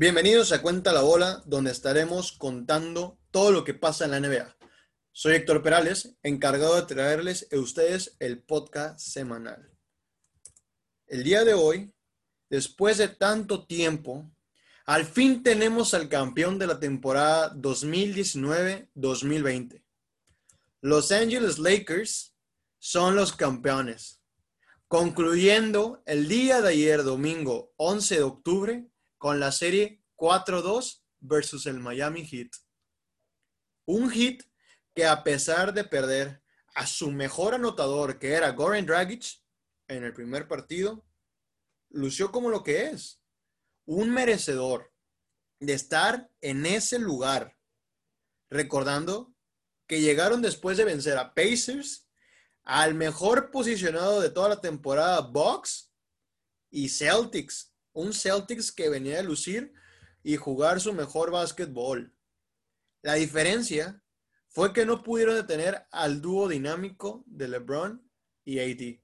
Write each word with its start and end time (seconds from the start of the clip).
Bienvenidos 0.00 0.50
a 0.52 0.62
Cuenta 0.62 0.94
la 0.94 1.02
Bola, 1.02 1.42
donde 1.44 1.72
estaremos 1.72 2.32
contando 2.32 3.18
todo 3.30 3.52
lo 3.52 3.64
que 3.64 3.74
pasa 3.74 4.06
en 4.06 4.12
la 4.12 4.20
NBA. 4.20 4.56
Soy 5.12 5.34
Héctor 5.34 5.62
Perales, 5.62 6.16
encargado 6.22 6.76
de 6.76 6.84
traerles 6.84 7.46
a 7.52 7.58
ustedes 7.58 8.16
el 8.18 8.42
podcast 8.42 8.98
semanal. 8.98 9.70
El 11.06 11.22
día 11.22 11.44
de 11.44 11.52
hoy, 11.52 11.92
después 12.48 12.96
de 12.96 13.08
tanto 13.08 13.66
tiempo, 13.66 14.32
al 14.86 15.04
fin 15.04 15.42
tenemos 15.42 15.92
al 15.92 16.08
campeón 16.08 16.58
de 16.58 16.66
la 16.66 16.80
temporada 16.80 17.54
2019-2020. 17.56 19.84
Los 20.80 21.12
Angeles 21.12 21.58
Lakers 21.58 22.34
son 22.78 23.16
los 23.16 23.36
campeones, 23.36 24.22
concluyendo 24.88 26.02
el 26.06 26.26
día 26.26 26.62
de 26.62 26.70
ayer, 26.70 27.04
domingo 27.04 27.74
11 27.76 28.14
de 28.14 28.22
octubre, 28.22 28.90
con 29.20 29.38
la 29.38 29.52
serie 29.52 30.02
4-2 30.16 31.02
versus 31.20 31.66
el 31.66 31.78
Miami 31.78 32.24
Heat. 32.24 32.52
Un 33.84 34.10
Heat 34.10 34.44
que 34.94 35.04
a 35.04 35.22
pesar 35.22 35.74
de 35.74 35.84
perder 35.84 36.42
a 36.74 36.86
su 36.86 37.12
mejor 37.12 37.54
anotador, 37.54 38.18
que 38.18 38.32
era 38.32 38.52
Goran 38.52 38.86
Dragic, 38.86 39.42
en 39.88 40.04
el 40.04 40.14
primer 40.14 40.48
partido, 40.48 41.04
lució 41.90 42.32
como 42.32 42.48
lo 42.48 42.62
que 42.62 42.86
es, 42.86 43.20
un 43.84 44.08
merecedor 44.10 44.90
de 45.58 45.74
estar 45.74 46.30
en 46.40 46.64
ese 46.64 46.98
lugar, 46.98 47.58
recordando 48.48 49.34
que 49.86 50.00
llegaron 50.00 50.40
después 50.40 50.78
de 50.78 50.84
vencer 50.84 51.18
a 51.18 51.34
Pacers, 51.34 52.08
al 52.62 52.94
mejor 52.94 53.50
posicionado 53.50 54.22
de 54.22 54.30
toda 54.30 54.48
la 54.48 54.62
temporada, 54.62 55.20
Bucks 55.20 55.92
y 56.70 56.88
Celtics, 56.88 57.69
un 58.00 58.12
Celtics 58.14 58.72
que 58.72 58.88
venía 58.88 59.16
de 59.18 59.24
lucir 59.24 59.72
y 60.22 60.36
jugar 60.36 60.80
su 60.80 60.92
mejor 60.92 61.30
básquetbol. 61.30 62.14
La 63.02 63.14
diferencia 63.14 64.02
fue 64.48 64.72
que 64.72 64.84
no 64.84 65.02
pudieron 65.02 65.34
detener 65.34 65.86
al 65.90 66.20
dúo 66.20 66.48
dinámico 66.48 67.22
de 67.26 67.48
LeBron 67.48 68.10
y 68.44 68.58
AD. 68.58 69.00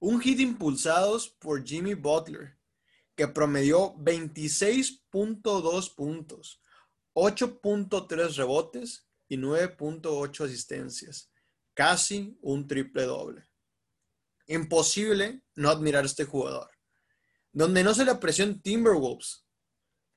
Un 0.00 0.20
hit 0.20 0.40
impulsados 0.40 1.28
por 1.28 1.64
Jimmy 1.64 1.94
Butler, 1.94 2.58
que 3.14 3.28
promedió 3.28 3.94
26.2 3.96 5.94
puntos, 5.94 6.62
8.3 7.14 8.36
rebotes 8.36 9.06
y 9.28 9.36
9.8 9.36 10.44
asistencias, 10.44 11.30
casi 11.74 12.36
un 12.40 12.66
triple 12.66 13.04
doble. 13.04 13.48
Imposible 14.46 15.44
no 15.54 15.70
admirar 15.70 16.02
a 16.02 16.06
este 16.06 16.24
jugador 16.24 16.70
donde 17.52 17.82
no 17.82 17.94
se 17.94 18.04
le 18.04 18.10
apreció 18.10 18.44
en 18.44 18.60
Timberwolves. 18.60 19.46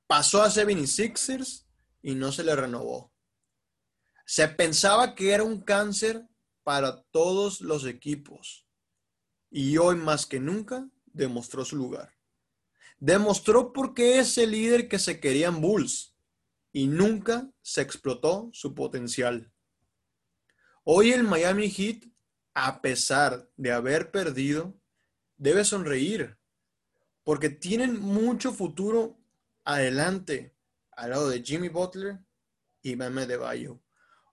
Pasó 0.07 0.43
a 0.43 0.49
76ers 0.49 1.65
y 2.01 2.15
no 2.15 2.31
se 2.31 2.43
le 2.43 2.55
renovó. 2.55 3.13
Se 4.25 4.47
pensaba 4.47 5.15
que 5.15 5.31
era 5.31 5.43
un 5.43 5.61
cáncer 5.61 6.27
para 6.63 7.03
todos 7.11 7.61
los 7.61 7.85
equipos. 7.85 8.67
Y 9.49 9.77
hoy 9.77 9.95
más 9.95 10.25
que 10.25 10.39
nunca 10.39 10.89
demostró 11.05 11.65
su 11.65 11.75
lugar. 11.75 12.13
Demostró 12.99 13.73
por 13.73 13.93
qué 13.93 14.19
es 14.19 14.37
el 14.37 14.51
líder 14.51 14.87
que 14.87 14.99
se 14.99 15.19
querían 15.19 15.61
Bulls 15.61 16.15
y 16.71 16.87
nunca 16.87 17.51
se 17.61 17.81
explotó 17.81 18.49
su 18.53 18.73
potencial. 18.73 19.51
Hoy 20.83 21.11
el 21.11 21.23
Miami 21.23 21.69
Heat, 21.69 22.03
a 22.53 22.81
pesar 22.81 23.49
de 23.55 23.71
haber 23.71 24.11
perdido, 24.11 24.79
debe 25.37 25.65
sonreír 25.65 26.37
porque 27.23 27.49
tienen 27.49 27.99
mucho 27.99 28.53
futuro 28.53 29.17
adelante 29.63 30.55
al 30.91 31.11
lado 31.11 31.29
de 31.29 31.41
Jimmy 31.41 31.69
Butler 31.69 32.19
y 32.81 32.95
Meme 32.95 33.25
de 33.25 33.37
Bayo. 33.37 33.79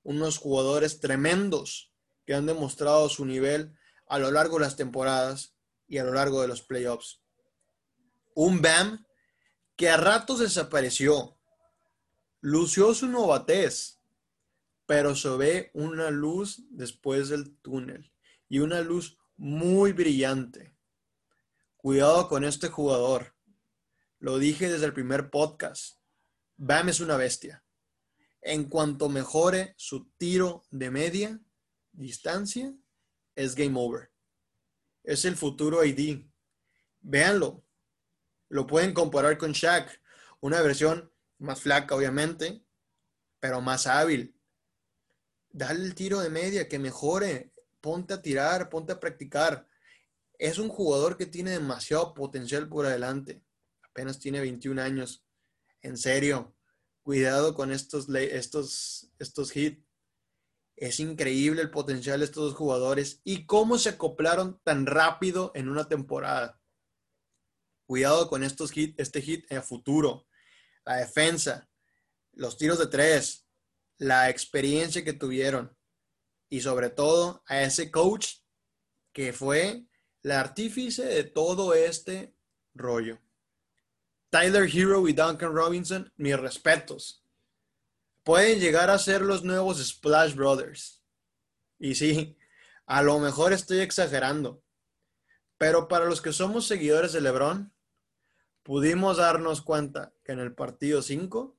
Unos 0.02 0.38
jugadores 0.38 1.00
tremendos 1.00 1.92
que 2.26 2.34
han 2.34 2.46
demostrado 2.46 3.08
su 3.08 3.24
nivel 3.24 3.74
a 4.06 4.18
lo 4.18 4.30
largo 4.30 4.58
de 4.58 4.64
las 4.64 4.76
temporadas 4.76 5.54
y 5.86 5.98
a 5.98 6.04
lo 6.04 6.12
largo 6.12 6.42
de 6.42 6.48
los 6.48 6.62
playoffs. 6.62 7.22
Un 8.34 8.60
Bam 8.60 9.06
que 9.76 9.88
a 9.88 9.96
ratos 9.96 10.40
desapareció, 10.40 11.38
lució 12.40 12.94
su 12.94 13.06
novatez, 13.06 14.00
pero 14.86 15.14
se 15.14 15.28
ve 15.30 15.70
una 15.74 16.10
luz 16.10 16.64
después 16.70 17.28
del 17.28 17.56
túnel 17.58 18.12
y 18.48 18.58
una 18.58 18.80
luz 18.80 19.18
muy 19.36 19.92
brillante. 19.92 20.74
Cuidado 21.82 22.28
con 22.28 22.44
este 22.44 22.68
jugador. 22.68 23.34
Lo 24.18 24.36
dije 24.36 24.68
desde 24.68 24.84
el 24.84 24.92
primer 24.92 25.30
podcast. 25.30 25.96
Bam 26.58 26.90
es 26.90 27.00
una 27.00 27.16
bestia. 27.16 27.64
En 28.42 28.68
cuanto 28.68 29.08
mejore 29.08 29.72
su 29.78 30.10
tiro 30.18 30.62
de 30.70 30.90
media 30.90 31.40
distancia, 31.92 32.74
es 33.34 33.54
game 33.54 33.80
over. 33.80 34.12
Es 35.04 35.24
el 35.24 35.36
futuro 35.36 35.82
ID. 35.82 36.26
Véanlo. 37.00 37.64
Lo 38.50 38.66
pueden 38.66 38.92
comparar 38.92 39.38
con 39.38 39.52
Shaq. 39.52 40.02
Una 40.40 40.60
versión 40.60 41.10
más 41.38 41.62
flaca, 41.62 41.94
obviamente, 41.94 42.62
pero 43.38 43.62
más 43.62 43.86
hábil. 43.86 44.38
Dale 45.48 45.82
el 45.82 45.94
tiro 45.94 46.20
de 46.20 46.28
media, 46.28 46.68
que 46.68 46.78
mejore. 46.78 47.54
Ponte 47.80 48.12
a 48.12 48.20
tirar, 48.20 48.68
ponte 48.68 48.92
a 48.92 49.00
practicar 49.00 49.69
es 50.40 50.58
un 50.58 50.70
jugador 50.70 51.18
que 51.18 51.26
tiene 51.26 51.50
demasiado 51.50 52.14
potencial 52.14 52.66
por 52.66 52.86
adelante. 52.86 53.44
Apenas 53.82 54.18
tiene 54.18 54.40
21 54.40 54.80
años. 54.80 55.22
En 55.82 55.98
serio, 55.98 56.56
cuidado 57.02 57.54
con 57.54 57.70
estos, 57.70 58.08
estos, 58.08 59.12
estos 59.18 59.54
hits. 59.54 59.86
Es 60.76 60.98
increíble 60.98 61.60
el 61.60 61.70
potencial 61.70 62.20
de 62.20 62.24
estos 62.24 62.42
dos 62.42 62.54
jugadores 62.54 63.20
y 63.22 63.44
cómo 63.44 63.76
se 63.76 63.90
acoplaron 63.90 64.58
tan 64.64 64.86
rápido 64.86 65.52
en 65.54 65.68
una 65.68 65.86
temporada. 65.88 66.58
Cuidado 67.86 68.30
con 68.30 68.42
estos 68.42 68.74
hits, 68.74 68.94
este 68.98 69.20
hit 69.20 69.44
en 69.50 69.58
el 69.58 69.62
futuro. 69.62 70.26
La 70.86 70.96
defensa, 70.96 71.68
los 72.32 72.56
tiros 72.56 72.78
de 72.78 72.86
tres, 72.86 73.46
la 73.98 74.30
experiencia 74.30 75.04
que 75.04 75.12
tuvieron 75.12 75.76
y 76.48 76.62
sobre 76.62 76.88
todo 76.88 77.42
a 77.46 77.60
ese 77.60 77.90
coach 77.90 78.36
que 79.12 79.34
fue 79.34 79.84
la 80.22 80.40
artífice 80.40 81.04
de 81.04 81.24
todo 81.24 81.74
este 81.74 82.34
rollo. 82.74 83.18
Tyler 84.30 84.68
Hero 84.72 85.08
y 85.08 85.12
Duncan 85.12 85.52
Robinson, 85.54 86.12
mis 86.16 86.38
respetos. 86.38 87.24
Pueden 88.22 88.60
llegar 88.60 88.90
a 88.90 88.98
ser 88.98 89.22
los 89.22 89.42
nuevos 89.42 89.84
Splash 89.84 90.34
Brothers. 90.34 91.02
Y 91.78 91.94
sí, 91.94 92.36
a 92.86 93.02
lo 93.02 93.18
mejor 93.18 93.52
estoy 93.52 93.80
exagerando. 93.80 94.62
Pero 95.58 95.88
para 95.88 96.04
los 96.04 96.20
que 96.20 96.32
somos 96.32 96.66
seguidores 96.66 97.12
de 97.12 97.22
LeBron, 97.22 97.72
pudimos 98.62 99.16
darnos 99.16 99.62
cuenta 99.62 100.12
que 100.22 100.32
en 100.32 100.38
el 100.38 100.54
partido 100.54 101.02
5, 101.02 101.56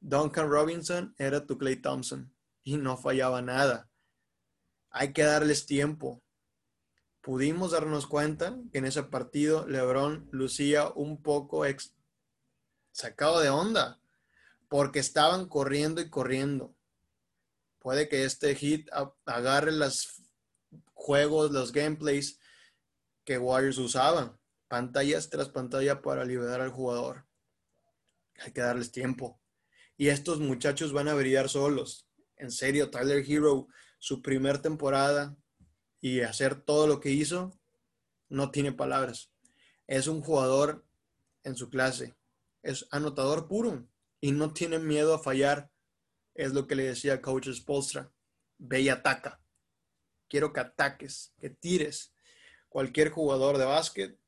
Duncan 0.00 0.50
Robinson 0.50 1.14
era 1.18 1.46
tu 1.46 1.56
Clay 1.58 1.76
Thompson 1.76 2.34
y 2.64 2.78
no 2.78 2.96
fallaba 2.96 3.42
nada. 3.42 3.90
Hay 4.90 5.12
que 5.12 5.22
darles 5.22 5.66
tiempo 5.66 6.21
pudimos 7.22 7.70
darnos 7.70 8.06
cuenta 8.06 8.58
que 8.72 8.78
en 8.78 8.84
ese 8.84 9.04
partido 9.04 9.66
LeBron 9.66 10.28
lucía 10.32 10.88
un 10.88 11.22
poco 11.22 11.64
sacado 12.90 13.40
de 13.40 13.48
onda 13.48 14.00
porque 14.68 14.98
estaban 14.98 15.48
corriendo 15.48 16.00
y 16.00 16.10
corriendo. 16.10 16.74
Puede 17.78 18.08
que 18.08 18.24
este 18.24 18.54
hit 18.54 18.88
agarre 19.24 19.72
los 19.72 20.22
juegos, 20.94 21.50
los 21.50 21.72
gameplays 21.72 22.38
que 23.24 23.38
Warriors 23.38 23.78
usaban, 23.78 24.38
pantallas 24.68 25.30
tras 25.30 25.48
pantalla 25.48 26.02
para 26.02 26.24
liberar 26.24 26.60
al 26.60 26.70
jugador. 26.70 27.26
Hay 28.38 28.52
que 28.52 28.60
darles 28.60 28.90
tiempo. 28.90 29.40
Y 29.96 30.08
estos 30.08 30.40
muchachos 30.40 30.92
van 30.92 31.08
a 31.08 31.14
brillar 31.14 31.48
solos. 31.48 32.08
En 32.36 32.50
serio, 32.50 32.90
Tyler 32.90 33.24
Hero, 33.28 33.68
su 33.98 34.22
primer 34.22 34.60
temporada, 34.60 35.36
y 36.02 36.20
hacer 36.20 36.60
todo 36.60 36.86
lo 36.86 37.00
que 37.00 37.10
hizo, 37.10 37.58
no 38.28 38.50
tiene 38.50 38.72
palabras. 38.72 39.30
Es 39.86 40.08
un 40.08 40.20
jugador 40.20 40.84
en 41.44 41.56
su 41.56 41.70
clase, 41.70 42.16
es 42.62 42.86
anotador 42.90 43.48
puro 43.48 43.88
y 44.20 44.32
no 44.32 44.52
tiene 44.52 44.78
miedo 44.78 45.14
a 45.14 45.22
fallar. 45.22 45.70
Es 46.34 46.52
lo 46.52 46.66
que 46.66 46.74
le 46.74 46.84
decía 46.84 47.22
coach 47.22 47.48
Spolstra. 47.48 48.12
Ve 48.58 48.80
y 48.82 48.88
ataca. 48.88 49.40
Quiero 50.28 50.52
que 50.52 50.60
ataques, 50.60 51.32
que 51.38 51.50
tires. 51.50 52.12
Cualquier 52.68 53.10
jugador 53.10 53.58
de 53.58 53.64
básquet 53.64 54.18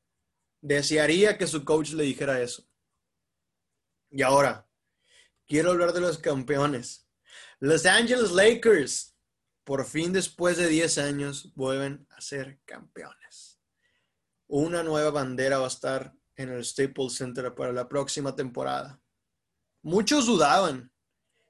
desearía 0.61 1.37
que 1.37 1.47
su 1.47 1.65
coach 1.65 1.91
le 1.91 2.03
dijera 2.03 2.41
eso. 2.41 2.67
Y 4.11 4.21
ahora, 4.21 4.69
quiero 5.47 5.71
hablar 5.71 5.93
de 5.93 6.01
los 6.01 6.19
campeones. 6.19 7.07
Los 7.59 7.85
Angeles 7.85 8.31
Lakers 8.31 9.14
por 9.65 9.83
fin 9.85 10.13
después 10.13 10.57
de 10.57 10.67
10 10.67 10.99
años 10.99 11.51
vuelven 11.55 12.07
a 12.11 12.21
ser 12.21 12.61
campeones. 12.65 13.59
Una 14.47 14.83
nueva 14.83 15.09
bandera 15.09 15.57
va 15.57 15.65
a 15.65 15.69
estar 15.69 16.13
en 16.35 16.49
el 16.49 16.63
Staples 16.63 17.15
Center 17.15 17.53
para 17.55 17.73
la 17.73 17.89
próxima 17.89 18.35
temporada. 18.35 19.01
Muchos 19.81 20.27
dudaban, 20.27 20.93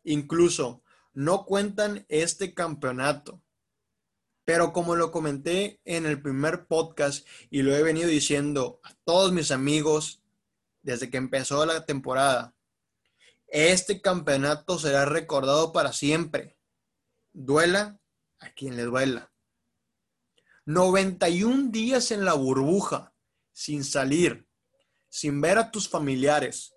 incluso 0.04 0.82
no 1.14 1.46
cuentan 1.46 2.06
este 2.08 2.54
campeonato. 2.54 3.44
Pero 4.46 4.72
como 4.72 4.96
lo 4.96 5.12
comenté 5.12 5.82
en 5.84 6.06
el 6.06 6.22
primer 6.22 6.68
podcast 6.68 7.28
y 7.50 7.64
lo 7.64 7.76
he 7.76 7.84
venido 7.84 8.08
diciendo 8.08 8.80
a 8.84 8.94
todos 9.04 9.34
mis 9.34 9.52
amigos 9.52 10.22
desde 10.84 11.10
que 11.10 11.18
empezó 11.18 11.66
la 11.66 11.86
temporada, 11.86 12.56
este 13.48 14.02
campeonato 14.02 14.80
será 14.80 15.04
recordado 15.04 15.74
para 15.74 15.92
siempre. 15.92 16.58
Duela 17.34 18.00
a 18.40 18.50
quien 18.52 18.76
le 18.76 18.84
duela. 18.84 19.32
91 20.66 21.70
días 21.70 22.10
en 22.12 22.26
la 22.26 22.34
burbuja, 22.34 23.14
sin 23.54 23.84
salir, 23.84 24.48
sin 25.10 25.40
ver 25.40 25.60
a 25.60 25.70
tus 25.70 25.88
familiares, 25.88 26.74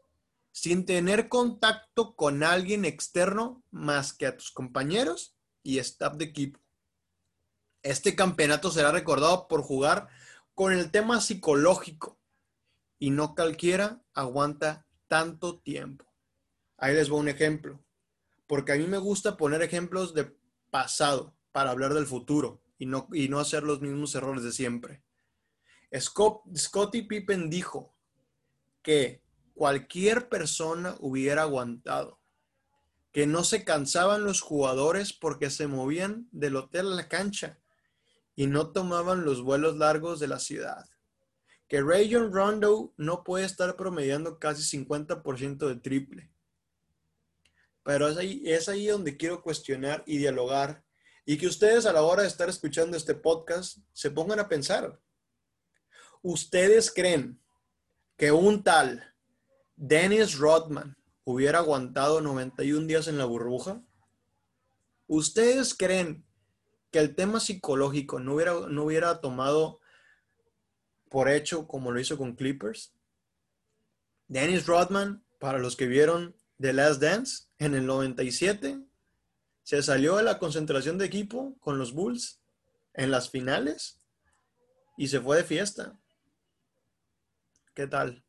sin 0.53 0.85
tener 0.85 1.29
contacto 1.29 2.15
con 2.15 2.43
alguien 2.43 2.85
externo 2.85 3.65
más 3.71 4.13
que 4.13 4.27
a 4.27 4.37
tus 4.37 4.51
compañeros 4.51 5.37
y 5.63 5.79
staff 5.79 6.17
de 6.17 6.27
equipo. 6.27 6.61
Este 7.83 8.15
campeonato 8.15 8.71
será 8.71 8.93
recordado 8.93 9.49
por 9.49 9.63
jugar 9.63 10.09
con 10.55 10.73
el 10.73 10.91
tema 10.91 11.21
psicológico 11.21 12.19
y 12.99 13.11
no 13.11 13.35
cualquiera 13.35 14.03
aguanta 14.13 14.87
tanto 15.07 15.61
tiempo. 15.61 16.05
Ahí 16.77 16.95
les 16.95 17.09
voy 17.09 17.21
un 17.21 17.29
ejemplo, 17.29 17.83
porque 18.47 18.73
a 18.73 18.77
mí 18.77 18.87
me 18.87 18.99
gusta 18.99 19.37
poner 19.37 19.63
ejemplos 19.63 20.13
de 20.13 20.37
pasado 20.71 21.38
para 21.53 21.71
hablar 21.71 21.95
del 21.95 22.07
futuro 22.07 22.63
y 22.79 22.87
no, 22.87 23.09
y 23.13 23.29
no 23.29 23.41
hacer 23.41 23.63
los 23.63 23.81
mismos 23.81 24.15
errores 24.15 24.43
de 24.43 24.53
siempre. 24.53 25.03
Scott, 25.99 26.43
Scottie 26.57 27.05
Pippen 27.05 27.51
dijo 27.51 27.95
que 28.83 29.23
cualquier 29.55 30.29
persona 30.29 30.97
hubiera 31.01 31.43
aguantado, 31.43 32.21
que 33.13 33.27
no 33.27 33.43
se 33.43 33.65
cansaban 33.65 34.25
los 34.25 34.41
jugadores 34.41 35.13
porque 35.13 35.51
se 35.51 35.67
movían 35.67 36.29
del 36.31 36.57
hotel 36.57 36.93
a 36.93 36.97
la 36.97 37.09
cancha 37.09 37.59
y 38.37 38.47
no 38.47 38.71
tomaban 38.71 39.25
los 39.25 39.43
vuelos 39.43 39.77
largos 39.77 40.21
de 40.21 40.29
la 40.29 40.39
ciudad. 40.39 40.89
Que 41.67 41.83
Rayon 41.83 42.33
Rondo 42.33 42.95
no 42.97 43.25
puede 43.25 43.45
estar 43.45 43.77
promediando 43.77 44.39
casi 44.39 44.79
50% 44.79 45.67
de 45.67 45.77
triple. 45.77 46.31
Pero 47.83 48.09
es 48.09 48.17
ahí, 48.17 48.43
es 48.45 48.69
ahí 48.69 48.87
donde 48.87 49.17
quiero 49.17 49.43
cuestionar 49.43 50.05
y 50.07 50.19
dialogar 50.19 50.85
y 51.31 51.37
que 51.37 51.47
ustedes 51.47 51.85
a 51.85 51.93
la 51.93 52.01
hora 52.01 52.23
de 52.23 52.29
estar 52.29 52.49
escuchando 52.49 52.97
este 52.97 53.15
podcast 53.15 53.81
se 53.93 54.11
pongan 54.11 54.41
a 54.41 54.49
pensar. 54.49 54.99
¿Ustedes 56.23 56.91
creen 56.91 57.39
que 58.17 58.33
un 58.33 58.63
tal 58.65 59.15
Dennis 59.77 60.39
Rodman 60.39 60.97
hubiera 61.25 61.59
aguantado 61.59 62.23
91 62.23 62.87
días 62.87 63.09
en 63.09 63.19
la 63.19 63.27
burbuja? 63.27 63.83
¿Ustedes 65.07 65.75
creen 65.75 66.25
que 66.91 66.99
el 66.99 67.15
tema 67.15 67.41
psicológico 67.41 68.21
no 68.21 68.37
hubiera, 68.37 68.55
no 68.67 68.85
hubiera 68.85 69.21
tomado 69.21 69.81
por 71.11 71.29
hecho 71.29 71.69
como 71.69 71.93
lo 71.93 72.01
hizo 72.01 72.17
con 72.17 72.37
Clippers? 72.37 72.95
Dennis 74.29 74.65
Rodman, 74.65 75.23
para 75.39 75.59
los 75.59 75.77
que 75.77 75.89
vieron 75.89 76.35
The 76.59 76.73
Last 76.73 77.03
Dance 77.03 77.49
en 77.59 77.75
el 77.75 77.85
97, 77.85 78.88
se 79.69 79.83
salió 79.83 80.17
de 80.17 80.23
la 80.23 80.39
concentración 80.39 80.97
de 80.97 81.05
equipo 81.05 81.55
con 81.61 81.77
los 81.77 81.93
Bulls 81.93 82.41
en 82.95 83.11
las 83.11 83.29
finales 83.29 84.01
y 84.97 85.09
se 85.09 85.21
fue 85.21 85.37
de 85.37 85.45
fiesta. 85.45 86.01
¿Qué 87.75 87.87
tal? 87.87 88.25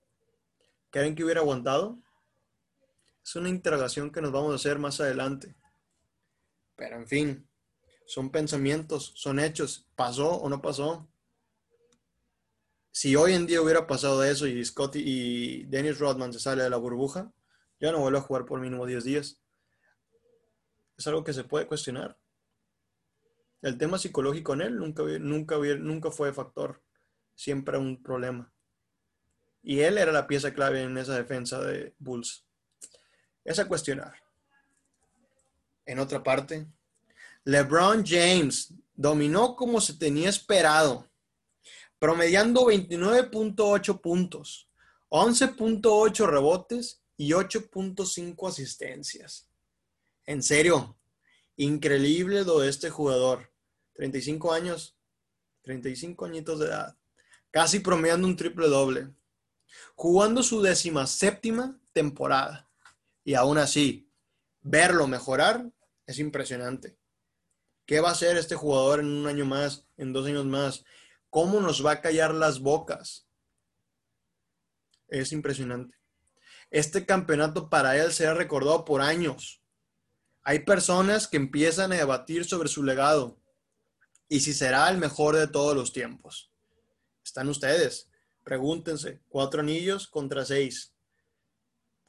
¿Creen 0.90 1.16
que 1.16 1.24
hubiera 1.24 1.40
aguantado? 1.40 1.98
Es 3.24 3.38
una 3.38 3.48
interrogación 3.48 4.12
que 4.12 4.20
nos 4.20 4.34
vamos 4.34 4.52
a 4.52 4.56
hacer 4.56 4.80
más 4.80 5.00
adelante. 5.00 5.56
Pero 6.76 6.98
en 6.98 7.08
fin, 7.08 7.48
son 8.06 8.32
pensamientos, 8.32 9.14
son 9.16 9.40
hechos. 9.40 9.88
¿Pasó 9.96 10.34
o 10.34 10.50
no 10.50 10.62
pasó? 10.62 11.08
Si 12.92 13.16
hoy 13.16 13.32
en 13.32 13.48
día 13.48 13.62
hubiera 13.62 13.88
pasado 13.88 14.26
eso 14.26 14.46
y 14.46 14.66
Scotty 14.66 15.00
y 15.00 15.64
Dennis 15.68 16.00
Rodman 16.00 16.34
se 16.34 16.42
sale 16.42 16.64
de 16.64 16.70
la 16.70 16.76
burbuja, 16.76 17.32
ya 17.80 17.94
no 17.94 18.00
vuelvo 18.00 18.18
a 18.18 18.24
jugar 18.24 18.44
por 18.44 18.60
mínimo 18.60 18.86
10 18.86 19.06
días 19.06 19.40
es 21.00 21.08
algo 21.08 21.24
que 21.24 21.34
se 21.34 21.46
puede 21.46 21.66
cuestionar. 21.66 22.18
El 23.62 23.78
tema 23.78 23.98
psicológico 23.98 24.54
en 24.54 24.62
él 24.62 24.78
nunca, 24.78 25.04
nunca, 25.04 25.58
nunca 25.58 26.12
fue 26.12 26.34
factor, 26.34 26.84
siempre 27.36 27.78
un 27.78 28.04
problema. 28.04 28.54
Y 29.64 29.80
él 29.80 29.98
era 29.98 30.12
la 30.12 30.28
pieza 30.28 30.54
clave 30.54 30.84
en 30.84 30.98
esa 30.98 31.16
defensa 31.16 31.62
de 31.62 31.96
Bulls. 32.00 32.46
Es 33.46 33.60
a 33.60 33.68
cuestionar. 33.68 34.14
En 35.86 36.00
otra 36.00 36.22
parte, 36.22 36.68
LeBron 37.46 38.06
James 38.06 38.74
dominó 38.94 39.56
como 39.56 39.80
se 39.80 39.94
tenía 39.94 40.30
esperado, 40.30 41.10
promediando 41.98 42.66
29.8 42.66 44.02
puntos, 44.02 44.70
11.8 45.10 46.28
rebotes 46.28 47.02
y 47.16 47.32
8.5 47.32 48.50
asistencias. 48.50 49.49
En 50.30 50.44
serio, 50.44 50.96
increíble 51.56 52.44
lo 52.44 52.60
de 52.60 52.70
este 52.70 52.92
jugador. 52.92 53.52
35 53.94 54.54
años, 54.54 54.96
35 55.64 56.24
añitos 56.24 56.60
de 56.60 56.68
edad, 56.68 56.96
casi 57.50 57.80
promediando 57.80 58.28
un 58.28 58.36
triple 58.36 58.68
doble, 58.68 59.12
jugando 59.96 60.44
su 60.44 60.62
décima 60.62 61.08
séptima 61.08 61.82
temporada. 61.94 62.70
Y 63.24 63.34
aún 63.34 63.58
así, 63.58 64.08
verlo 64.62 65.08
mejorar 65.08 65.72
es 66.06 66.20
impresionante. 66.20 66.96
¿Qué 67.88 68.00
va 68.00 68.10
a 68.10 68.12
hacer 68.12 68.38
este 68.38 68.54
jugador 68.54 69.00
en 69.00 69.08
un 69.08 69.26
año 69.26 69.46
más, 69.46 69.88
en 69.98 70.14
dos 70.14 70.28
años 70.28 70.46
más? 70.46 70.86
¿Cómo 71.32 71.60
nos 71.60 71.84
va 71.84 71.94
a 71.94 72.02
callar 72.02 72.36
las 72.36 72.60
bocas? 72.60 73.28
Es 75.08 75.32
impresionante. 75.32 75.98
Este 76.70 77.08
campeonato 77.08 77.68
para 77.68 77.98
él 77.98 78.14
será 78.14 78.36
recordado 78.36 78.86
por 78.86 79.02
años. 79.02 79.59
Hay 80.50 80.62
personas 80.62 81.28
que 81.28 81.38
empiezan 81.38 81.92
a 81.92 81.98
debatir 81.98 82.44
sobre 82.44 82.70
su 82.70 82.82
legado 82.82 83.40
y 84.28 84.40
si 84.40 84.52
será 84.52 84.90
el 84.90 84.98
mejor 84.98 85.36
de 85.36 85.46
todos 85.46 85.76
los 85.76 85.94
tiempos. 85.94 86.52
Están 87.24 87.50
ustedes. 87.50 88.10
Pregúntense, 88.44 89.22
cuatro 89.30 89.60
anillos 89.60 90.08
contra 90.08 90.44
seis. 90.44 90.96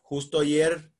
Justo 0.00 0.40
ayer, 0.40 0.90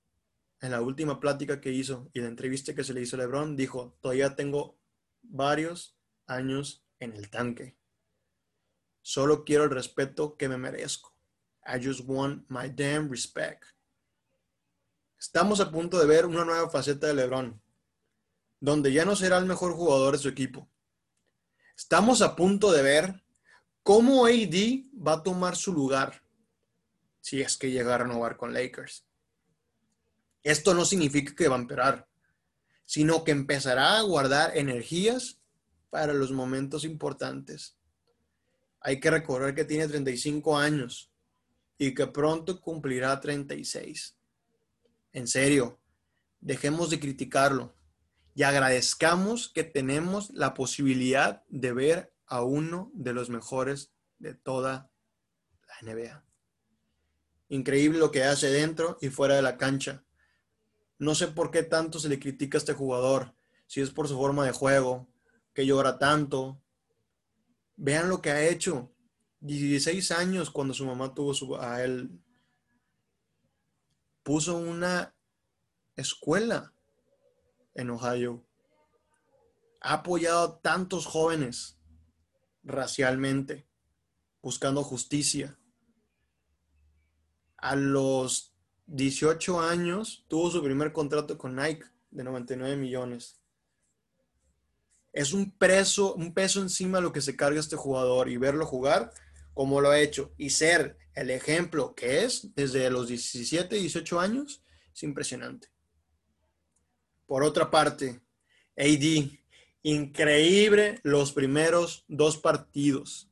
en 0.60 0.72
la 0.72 0.82
última 0.82 1.18
plática 1.18 1.62
que 1.62 1.72
hizo 1.72 2.10
y 2.12 2.20
la 2.20 2.28
entrevista 2.28 2.74
que 2.74 2.84
se 2.84 2.92
le 2.92 3.00
hizo 3.00 3.16
a 3.16 3.20
Lebron, 3.20 3.56
dijo, 3.56 3.96
todavía 4.02 4.36
tengo 4.36 4.78
varios 5.22 5.96
años 6.26 6.84
en 6.98 7.14
el 7.14 7.30
tanque. 7.30 7.78
Solo 9.00 9.46
quiero 9.46 9.64
el 9.64 9.70
respeto 9.70 10.36
que 10.36 10.50
me 10.50 10.58
merezco. 10.58 11.16
I 11.64 11.82
just 11.82 12.02
want 12.04 12.44
my 12.50 12.68
damn 12.68 13.10
respect. 13.10 13.64
Estamos 15.20 15.60
a 15.60 15.70
punto 15.70 15.98
de 15.98 16.06
ver 16.06 16.24
una 16.24 16.46
nueva 16.46 16.70
faceta 16.70 17.06
de 17.06 17.12
LeBron, 17.12 17.60
donde 18.58 18.90
ya 18.90 19.04
no 19.04 19.14
será 19.14 19.36
el 19.36 19.44
mejor 19.44 19.74
jugador 19.74 20.16
de 20.16 20.22
su 20.22 20.30
equipo. 20.30 20.66
Estamos 21.76 22.22
a 22.22 22.34
punto 22.34 22.72
de 22.72 22.80
ver 22.80 23.22
cómo 23.82 24.24
AD 24.24 24.86
va 24.96 25.12
a 25.12 25.22
tomar 25.22 25.56
su 25.56 25.74
lugar 25.74 26.22
si 27.20 27.42
es 27.42 27.58
que 27.58 27.70
llega 27.70 27.94
a 27.94 27.98
renovar 27.98 28.38
con 28.38 28.54
Lakers. 28.54 29.04
Esto 30.42 30.72
no 30.72 30.86
significa 30.86 31.34
que 31.34 31.48
va 31.48 31.56
a 31.56 31.60
empeorar, 31.60 32.08
sino 32.86 33.22
que 33.22 33.32
empezará 33.32 33.98
a 33.98 34.02
guardar 34.02 34.56
energías 34.56 35.38
para 35.90 36.14
los 36.14 36.32
momentos 36.32 36.82
importantes. 36.82 37.76
Hay 38.80 38.98
que 39.00 39.10
recordar 39.10 39.54
que 39.54 39.66
tiene 39.66 39.86
35 39.86 40.56
años 40.56 41.12
y 41.76 41.92
que 41.94 42.06
pronto 42.06 42.58
cumplirá 42.58 43.20
36. 43.20 44.16
En 45.12 45.26
serio, 45.26 45.80
dejemos 46.40 46.90
de 46.90 47.00
criticarlo 47.00 47.74
y 48.34 48.44
agradezcamos 48.44 49.48
que 49.48 49.64
tenemos 49.64 50.30
la 50.30 50.54
posibilidad 50.54 51.44
de 51.48 51.72
ver 51.72 52.14
a 52.26 52.44
uno 52.44 52.90
de 52.94 53.12
los 53.12 53.28
mejores 53.28 53.92
de 54.18 54.34
toda 54.34 54.90
la 55.66 55.92
NBA. 55.92 56.24
Increíble 57.48 57.98
lo 57.98 58.12
que 58.12 58.22
hace 58.22 58.50
dentro 58.50 58.96
y 59.00 59.08
fuera 59.08 59.34
de 59.34 59.42
la 59.42 59.56
cancha. 59.56 60.04
No 60.98 61.16
sé 61.16 61.26
por 61.28 61.50
qué 61.50 61.64
tanto 61.64 61.98
se 61.98 62.08
le 62.08 62.20
critica 62.20 62.56
a 62.56 62.60
este 62.60 62.74
jugador, 62.74 63.34
si 63.66 63.80
es 63.80 63.90
por 63.90 64.06
su 64.06 64.14
forma 64.14 64.44
de 64.44 64.52
juego, 64.52 65.08
que 65.52 65.66
llora 65.66 65.98
tanto. 65.98 66.62
Vean 67.76 68.08
lo 68.08 68.22
que 68.22 68.30
ha 68.30 68.48
hecho. 68.48 68.92
16 69.40 70.12
años 70.12 70.50
cuando 70.50 70.74
su 70.74 70.84
mamá 70.84 71.14
tuvo 71.14 71.60
a 71.60 71.82
él 71.82 72.10
puso 74.22 74.56
una 74.56 75.14
escuela 75.96 76.72
en 77.74 77.90
Ohio. 77.90 78.44
Ha 79.80 79.94
apoyado 79.94 80.44
a 80.44 80.60
tantos 80.60 81.06
jóvenes 81.06 81.78
racialmente, 82.62 83.66
buscando 84.42 84.82
justicia. 84.82 85.58
A 87.56 87.76
los 87.76 88.54
18 88.86 89.60
años 89.60 90.24
tuvo 90.28 90.50
su 90.50 90.62
primer 90.62 90.92
contrato 90.92 91.38
con 91.38 91.56
Nike 91.56 91.84
de 92.10 92.24
99 92.24 92.76
millones. 92.76 93.40
Es 95.12 95.32
un 95.32 95.54
un 96.16 96.34
peso 96.34 96.62
encima 96.62 97.00
lo 97.00 97.12
que 97.12 97.20
se 97.20 97.36
carga 97.36 97.60
este 97.60 97.76
jugador 97.76 98.28
y 98.28 98.36
verlo 98.36 98.64
jugar 98.64 99.12
como 99.54 99.80
lo 99.80 99.90
ha 99.90 99.98
hecho 99.98 100.32
y 100.36 100.50
ser 100.50 100.96
el 101.20 101.28
ejemplo 101.28 101.94
que 101.94 102.24
es 102.24 102.54
desde 102.54 102.88
los 102.88 103.08
17, 103.08 103.76
18 103.76 104.20
años 104.20 104.64
es 104.94 105.02
impresionante. 105.02 105.68
Por 107.26 107.42
otra 107.42 107.70
parte, 107.70 108.22
AD, 108.74 109.28
increíble 109.82 110.98
los 111.02 111.32
primeros 111.32 112.06
dos 112.08 112.38
partidos, 112.38 113.30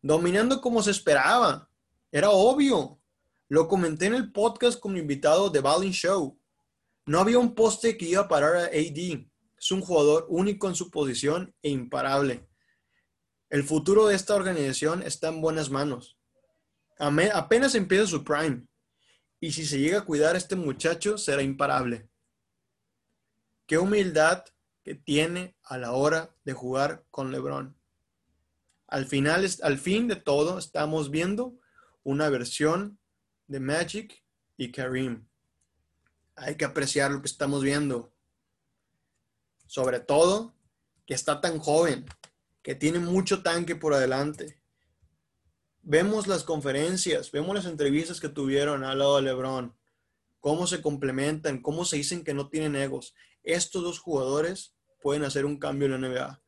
dominando 0.00 0.60
como 0.60 0.80
se 0.80 0.92
esperaba, 0.92 1.68
era 2.12 2.30
obvio. 2.30 3.00
Lo 3.48 3.66
comenté 3.66 4.06
en 4.06 4.14
el 4.14 4.30
podcast 4.30 4.78
con 4.78 4.92
mi 4.92 5.00
invitado 5.00 5.50
de 5.50 5.60
Ballin 5.60 5.92
Show. 5.92 6.38
No 7.04 7.18
había 7.18 7.40
un 7.40 7.56
poste 7.56 7.98
que 7.98 8.06
iba 8.06 8.22
a 8.22 8.28
parar 8.28 8.56
a 8.56 8.64
AD. 8.66 9.26
Es 9.58 9.72
un 9.72 9.80
jugador 9.80 10.26
único 10.28 10.68
en 10.68 10.76
su 10.76 10.88
posición 10.88 11.52
e 11.62 11.70
imparable. 11.70 12.48
El 13.50 13.64
futuro 13.64 14.06
de 14.06 14.14
esta 14.14 14.36
organización 14.36 15.02
está 15.02 15.28
en 15.28 15.40
buenas 15.40 15.68
manos. 15.68 16.16
Apenas 16.98 17.74
empieza 17.74 18.06
su 18.06 18.24
prime. 18.24 18.66
Y 19.40 19.52
si 19.52 19.66
se 19.66 19.78
llega 19.78 19.98
a 19.98 20.04
cuidar 20.04 20.34
a 20.34 20.38
este 20.38 20.56
muchacho, 20.56 21.18
será 21.18 21.42
imparable. 21.42 22.08
Qué 23.66 23.78
humildad 23.78 24.44
que 24.82 24.94
tiene 24.94 25.56
a 25.64 25.78
la 25.78 25.92
hora 25.92 26.34
de 26.44 26.52
jugar 26.52 27.04
con 27.10 27.32
LeBron. 27.32 27.76
Al 28.86 29.06
final, 29.06 29.46
al 29.62 29.78
fin 29.78 30.08
de 30.08 30.16
todo, 30.16 30.58
estamos 30.58 31.10
viendo 31.10 31.58
una 32.02 32.28
versión 32.28 32.98
de 33.46 33.60
Magic 33.60 34.22
y 34.56 34.70
Kareem. 34.70 35.26
Hay 36.36 36.56
que 36.56 36.64
apreciar 36.64 37.10
lo 37.10 37.20
que 37.20 37.26
estamos 37.26 37.62
viendo. 37.62 38.12
Sobre 39.66 40.00
todo 40.00 40.54
que 41.06 41.14
está 41.14 41.40
tan 41.40 41.58
joven, 41.58 42.06
que 42.62 42.74
tiene 42.74 42.98
mucho 42.98 43.42
tanque 43.42 43.76
por 43.76 43.94
adelante. 43.94 44.62
Vemos 45.86 46.26
las 46.26 46.44
conferencias, 46.44 47.30
vemos 47.30 47.54
las 47.54 47.66
entrevistas 47.66 48.18
que 48.18 48.30
tuvieron 48.30 48.84
al 48.84 48.98
lado 49.00 49.16
de 49.16 49.22
LeBron, 49.22 49.76
cómo 50.40 50.66
se 50.66 50.80
complementan, 50.80 51.60
cómo 51.60 51.84
se 51.84 51.96
dicen 51.96 52.24
que 52.24 52.32
no 52.32 52.48
tienen 52.48 52.74
egos. 52.74 53.14
Estos 53.42 53.82
dos 53.82 53.98
jugadores 53.98 54.74
pueden 55.02 55.24
hacer 55.24 55.44
un 55.44 55.58
cambio 55.58 55.84
en 55.84 56.00
la 56.00 56.08
NBA. 56.08 56.42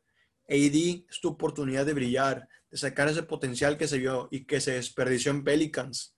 AD 0.49 1.05
es 1.11 1.21
tu 1.21 1.29
oportunidad 1.29 1.85
de 1.85 1.93
brillar, 1.93 2.49
de 2.71 2.79
sacar 2.79 3.09
ese 3.09 3.25
potencial 3.25 3.77
que 3.77 3.87
se 3.87 3.99
vio 3.99 4.29
y 4.31 4.47
que 4.47 4.59
se 4.59 4.73
desperdició 4.73 5.33
en 5.33 5.45
Pelicans. 5.45 6.17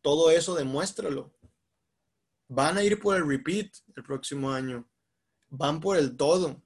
Todo 0.00 0.30
eso 0.30 0.54
demuéstralo. 0.54 1.34
Van 2.48 2.78
a 2.78 2.82
ir 2.82 2.98
por 2.98 3.14
el 3.14 3.28
repeat 3.28 3.74
el 3.94 4.02
próximo 4.02 4.50
año. 4.50 4.88
Van 5.50 5.80
por 5.80 5.98
el 5.98 6.16
todo. 6.16 6.62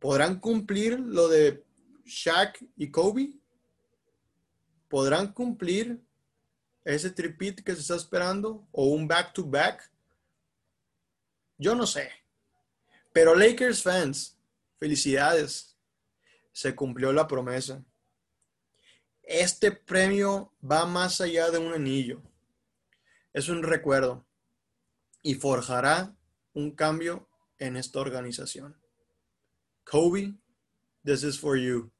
¿Podrán 0.00 0.40
cumplir 0.40 0.98
lo 0.98 1.28
de 1.28 1.64
Shaq 2.04 2.64
y 2.74 2.90
Kobe? 2.90 3.39
¿Podrán 4.90 5.32
cumplir 5.32 6.04
ese 6.84 7.10
tripit 7.10 7.62
que 7.62 7.76
se 7.76 7.80
está 7.80 7.94
esperando 7.94 8.66
o 8.72 8.86
un 8.86 9.06
back-to-back? 9.06 9.88
Yo 11.56 11.76
no 11.76 11.86
sé. 11.86 12.10
Pero 13.12 13.36
Lakers 13.36 13.84
fans, 13.84 14.36
felicidades. 14.80 15.76
Se 16.50 16.74
cumplió 16.74 17.12
la 17.12 17.28
promesa. 17.28 17.84
Este 19.22 19.70
premio 19.70 20.52
va 20.60 20.84
más 20.86 21.20
allá 21.20 21.52
de 21.52 21.58
un 21.58 21.72
anillo. 21.72 22.20
Es 23.32 23.48
un 23.48 23.62
recuerdo 23.62 24.26
y 25.22 25.34
forjará 25.34 26.16
un 26.52 26.72
cambio 26.72 27.28
en 27.58 27.76
esta 27.76 28.00
organización. 28.00 28.76
Kobe, 29.84 30.34
this 31.04 31.22
is 31.22 31.38
for 31.38 31.56
you. 31.56 31.92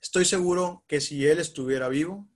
Estoy 0.00 0.24
seguro 0.24 0.84
que 0.86 1.00
si 1.00 1.26
él 1.26 1.38
estuviera 1.38 1.88
vivo, 1.88 2.28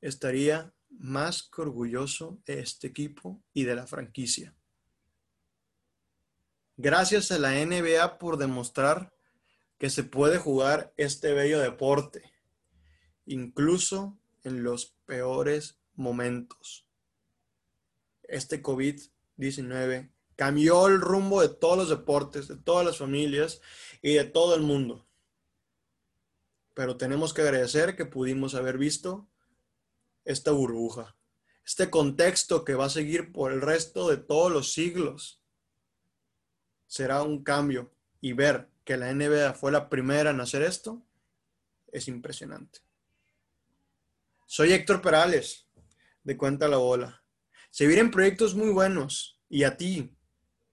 estaría 0.00 0.74
más 0.90 1.42
que 1.42 1.62
orgulloso 1.62 2.38
de 2.44 2.60
este 2.60 2.88
equipo 2.88 3.42
y 3.54 3.64
de 3.64 3.74
la 3.74 3.86
franquicia. 3.86 4.54
Gracias 6.76 7.30
a 7.30 7.38
la 7.38 7.52
NBA 7.64 8.18
por 8.18 8.36
demostrar 8.36 9.14
que 9.78 9.90
se 9.90 10.04
puede 10.04 10.38
jugar 10.38 10.92
este 10.96 11.32
bello 11.32 11.60
deporte, 11.60 12.22
incluso 13.26 14.18
en 14.44 14.62
los 14.62 14.94
peores 15.06 15.78
momentos. 15.94 16.86
Este 18.22 18.62
COVID-19 18.62 20.12
cambió 20.36 20.86
el 20.86 21.00
rumbo 21.00 21.40
de 21.40 21.48
todos 21.48 21.76
los 21.76 21.88
deportes, 21.88 22.48
de 22.48 22.56
todas 22.56 22.86
las 22.86 22.98
familias 22.98 23.60
y 24.02 24.14
de 24.14 24.24
todo 24.24 24.54
el 24.54 24.62
mundo. 24.62 25.06
Pero 26.74 26.96
tenemos 26.96 27.34
que 27.34 27.42
agradecer 27.42 27.96
que 27.96 28.06
pudimos 28.06 28.54
haber 28.54 28.78
visto 28.78 29.28
esta 30.24 30.52
burbuja, 30.52 31.16
este 31.64 31.90
contexto 31.90 32.64
que 32.64 32.74
va 32.74 32.86
a 32.86 32.90
seguir 32.90 33.32
por 33.32 33.52
el 33.52 33.60
resto 33.60 34.08
de 34.08 34.16
todos 34.16 34.50
los 34.50 34.72
siglos. 34.72 35.42
Será 36.86 37.22
un 37.22 37.42
cambio 37.42 37.92
y 38.20 38.32
ver 38.32 38.70
que 38.84 38.96
la 38.96 39.12
NBA 39.12 39.54
fue 39.54 39.72
la 39.72 39.88
primera 39.88 40.30
en 40.30 40.40
hacer 40.40 40.62
esto 40.62 41.04
es 41.92 42.08
impresionante. 42.08 42.80
Soy 44.46 44.72
Héctor 44.72 45.00
Perales, 45.02 45.68
de 46.24 46.36
Cuenta 46.36 46.66
la 46.66 46.78
Bola. 46.78 47.22
Se 47.70 47.86
vienen 47.86 48.10
proyectos 48.10 48.54
muy 48.54 48.70
buenos 48.70 49.38
y 49.48 49.64
a 49.64 49.76
ti, 49.76 50.16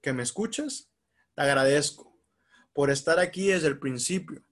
que 0.02 0.14
me 0.14 0.24
escuchas, 0.24 0.90
te 1.36 1.42
agradezco 1.42 2.18
por 2.74 2.90
estar 2.90 3.20
aquí 3.20 3.48
desde 3.48 3.68
el 3.68 3.80
principio 3.80 4.44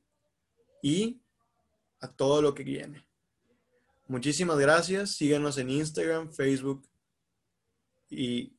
y 0.81 1.21
a 1.99 2.07
todo 2.07 2.41
lo 2.41 2.53
que 2.53 2.63
viene. 2.63 3.07
Muchísimas 4.07 4.57
gracias. 4.57 5.11
Síguenos 5.11 5.57
en 5.57 5.69
Instagram, 5.69 6.31
Facebook 6.31 6.87
y 8.09 8.53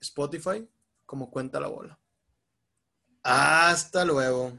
Spotify 0.00 0.68
como 1.06 1.30
cuenta 1.30 1.60
la 1.60 1.68
bola. 1.68 1.98
Hasta 3.22 4.04
luego. 4.04 4.52